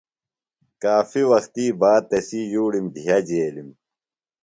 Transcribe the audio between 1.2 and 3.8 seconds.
وختی باد تسی یُوڑِم دِھیہ جیلِم۔